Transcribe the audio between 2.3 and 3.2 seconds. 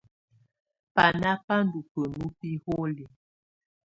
biholiǝ.